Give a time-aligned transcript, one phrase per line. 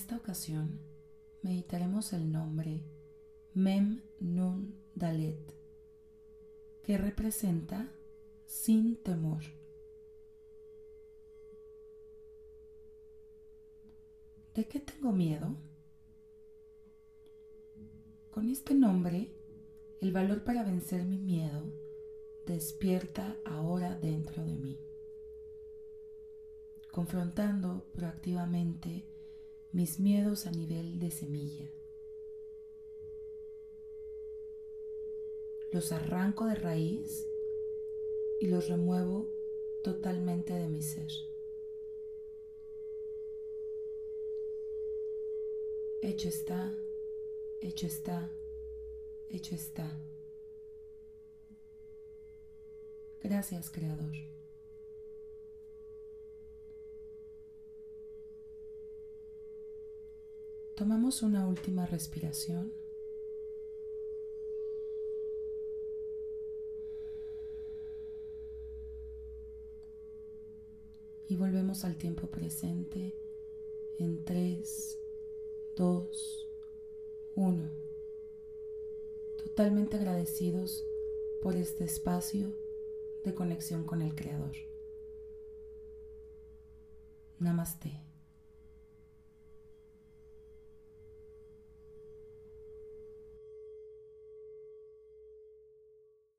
[0.00, 0.80] Esta ocasión
[1.42, 2.80] meditaremos el nombre
[3.52, 5.54] Mem Nun Dalet,
[6.82, 7.86] que representa
[8.46, 9.42] sin temor.
[14.54, 15.54] ¿De qué tengo miedo?
[18.30, 19.28] Con este nombre,
[20.00, 21.62] el valor para vencer mi miedo
[22.46, 24.80] despierta ahora dentro de mí,
[26.90, 29.09] confrontando proactivamente
[29.72, 31.70] mis miedos a nivel de semilla.
[35.72, 37.26] Los arranco de raíz
[38.40, 39.28] y los remuevo
[39.84, 41.10] totalmente de mi ser.
[46.02, 46.74] Hecho está,
[47.60, 48.30] hecho está,
[49.28, 50.00] hecho está.
[53.22, 54.39] Gracias, Creador.
[60.80, 62.72] Tomamos una última respiración.
[71.28, 73.14] Y volvemos al tiempo presente
[73.98, 74.98] en 3,
[75.76, 76.48] 2,
[77.34, 77.70] 1.
[79.44, 80.82] Totalmente agradecidos
[81.42, 82.56] por este espacio
[83.22, 84.56] de conexión con el Creador.
[87.38, 88.09] Namaste.